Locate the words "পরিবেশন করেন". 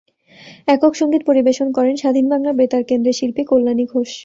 1.29-1.95